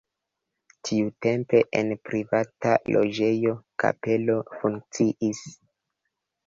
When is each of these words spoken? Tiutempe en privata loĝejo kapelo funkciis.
Tiutempe 0.89 1.61
en 1.81 1.93
privata 2.09 2.73
loĝejo 2.97 3.55
kapelo 3.85 4.43
funkciis. 4.57 5.49